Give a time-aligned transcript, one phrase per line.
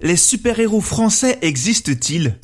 [0.00, 2.38] Les super-héros français existent-ils?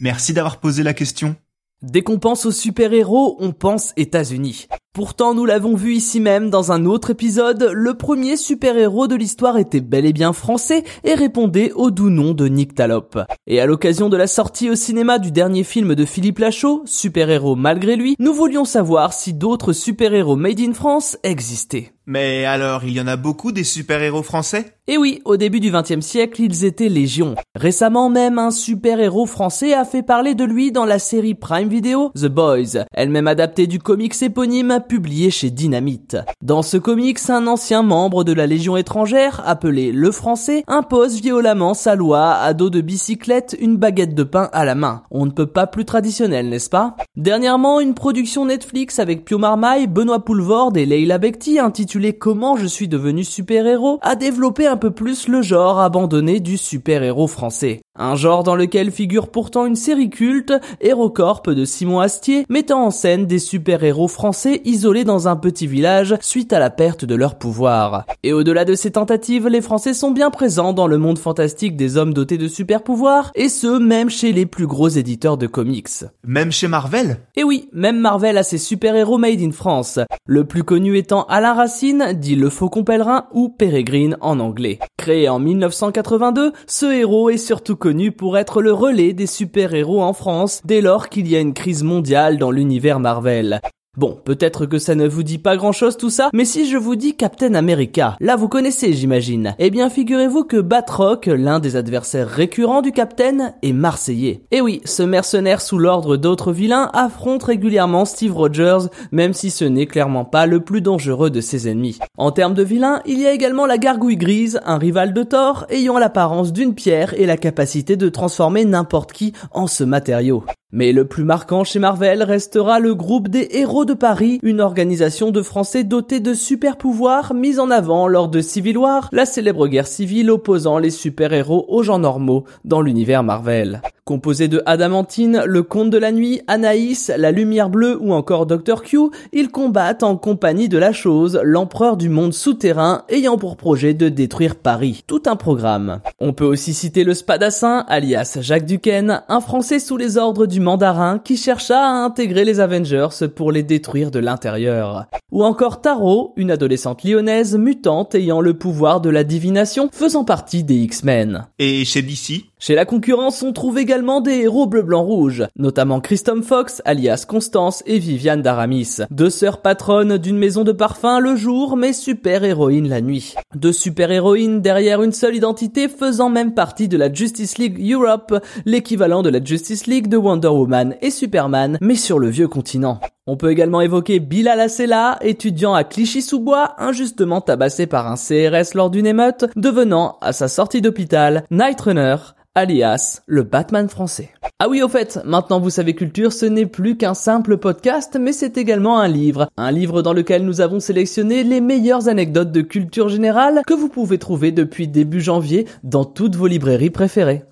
[0.00, 1.36] Merci d'avoir posé la question.
[1.80, 4.66] Dès qu'on pense aux super-héros, on pense États-Unis.
[4.92, 9.58] Pourtant, nous l'avons vu ici même dans un autre épisode, le premier super-héros de l'histoire
[9.58, 13.16] était bel et bien français et répondait au doux nom de Nick Talop.
[13.46, 17.54] Et à l'occasion de la sortie au cinéma du dernier film de Philippe Lachaud, Super-héros
[17.54, 21.92] malgré lui, nous voulions savoir si d'autres super-héros made in France existaient.
[22.12, 24.74] Mais alors, il y en a beaucoup des super-héros français?
[24.88, 27.36] Et oui, au début du XXe siècle, ils étaient légion.
[27.54, 32.10] Récemment même, un super-héros français a fait parler de lui dans la série Prime Video,
[32.16, 36.16] The Boys, elle-même adaptée du comics éponyme publié chez Dynamite.
[36.42, 41.74] Dans ce comics, un ancien membre de la Légion étrangère, appelé Le Français, impose violemment
[41.74, 45.04] sa loi à dos de bicyclette, une baguette de pain à la main.
[45.12, 46.96] On ne peut pas plus traditionnel, n'est-ce pas?
[47.14, 52.66] Dernièrement, une production Netflix avec Pio Marmaille, Benoît Poulvorde et Leila Bekti intitulée Comment je
[52.66, 57.80] suis devenu super-héros a développé un peu plus le genre abandonné du super-héros français.
[57.98, 62.90] Un genre dans lequel figure pourtant une série culte, HeroCorp de Simon Astier, mettant en
[62.90, 67.34] scène des super-héros français isolés dans un petit village suite à la perte de leur
[67.36, 68.06] pouvoir.
[68.22, 71.98] Et au-delà de ces tentatives, les Français sont bien présents dans le monde fantastique des
[71.98, 76.04] hommes dotés de super-pouvoirs, et ce, même chez les plus gros éditeurs de comics.
[76.26, 77.18] Même chez Marvel?
[77.36, 79.98] Et oui, même Marvel a ses super-héros made in France.
[80.32, 84.78] Le plus connu étant Alain Racine, dit le Faucon Pèlerin ou Peregrine en anglais.
[84.96, 90.12] Créé en 1982, ce héros est surtout connu pour être le relais des super-héros en
[90.12, 93.60] France dès lors qu'il y a une crise mondiale dans l'univers Marvel.
[93.96, 96.76] Bon, peut-être que ça ne vous dit pas grand chose tout ça, mais si je
[96.76, 99.56] vous dis Captain America, là vous connaissez j'imagine.
[99.58, 104.44] Eh bien figurez-vous que Batroc, l'un des adversaires récurrents du Captain, est marseillais.
[104.52, 109.64] Et oui, ce mercenaire sous l'ordre d'autres vilains affronte régulièrement Steve Rogers, même si ce
[109.64, 111.98] n'est clairement pas le plus dangereux de ses ennemis.
[112.16, 115.66] En termes de vilains, il y a également la gargouille grise, un rival de Thor,
[115.68, 120.44] ayant l'apparence d'une pierre et la capacité de transformer n'importe qui en ce matériau.
[120.72, 125.32] Mais le plus marquant chez Marvel restera le groupe des Héros de Paris, une organisation
[125.32, 129.66] de Français dotés de super pouvoirs mise en avant lors de Civil War, la célèbre
[129.66, 133.82] guerre civile opposant les super-héros aux gens normaux dans l'univers Marvel.
[134.10, 138.82] Composé de Adamantine, le Comte de la Nuit, Anaïs, la Lumière Bleue ou encore Dr.
[138.82, 138.98] Q,
[139.32, 144.08] ils combattent en compagnie de la chose, l'empereur du monde souterrain ayant pour projet de
[144.08, 145.04] détruire Paris.
[145.06, 146.00] Tout un programme.
[146.18, 150.58] On peut aussi citer le Spadassin, alias Jacques Duquesne, un Français sous les ordres du
[150.58, 155.06] mandarin qui chercha à intégrer les Avengers pour les détruire de l'intérieur.
[155.30, 160.64] Ou encore Taro, une adolescente lyonnaise mutante ayant le pouvoir de la divination faisant partie
[160.64, 161.46] des X-Men.
[161.60, 166.82] Et chez DC Chez la concurrence, on trouve également des héros bleu-blanc-rouge, notamment Christophe Fox,
[166.84, 171.94] alias Constance et Viviane d'Aramis, deux sœurs patronnes d'une maison de parfum le jour, mais
[171.94, 173.34] super-héroïnes la nuit.
[173.54, 179.22] Deux super-héroïnes derrière une seule identité faisant même partie de la Justice League Europe, l'équivalent
[179.22, 183.00] de la Justice League de Wonder Woman et Superman, mais sur le vieux continent.
[183.26, 188.90] On peut également évoquer Bilal Acela, étudiant à Clichy-sous-Bois, injustement tabassé par un CRS lors
[188.90, 192.16] d'une émeute, devenant, à sa sortie d'hôpital, Night Runner,
[192.54, 194.32] alias le Batman français.
[194.58, 198.32] Ah oui, au fait, maintenant vous savez culture, ce n'est plus qu'un simple podcast, mais
[198.32, 199.48] c'est également un livre.
[199.56, 203.88] Un livre dans lequel nous avons sélectionné les meilleures anecdotes de culture générale que vous
[203.88, 207.44] pouvez trouver depuis début janvier dans toutes vos librairies préférées.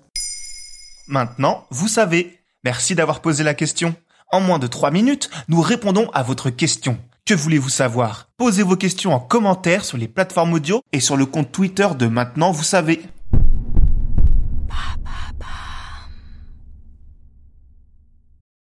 [1.07, 2.39] Maintenant, vous savez.
[2.63, 3.95] Merci d'avoir posé la question.
[4.31, 6.97] En moins de 3 minutes, nous répondons à votre question.
[7.25, 8.27] Que voulez-vous savoir?
[8.37, 12.07] Posez vos questions en commentaire sur les plateformes audio et sur le compte Twitter de
[12.07, 13.01] Maintenant, vous savez.
[14.69, 15.58] Ba, ba, ba.